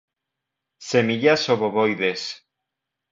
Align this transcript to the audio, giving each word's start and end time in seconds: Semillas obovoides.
Semillas 0.89 1.43
obovoides. 1.55 2.21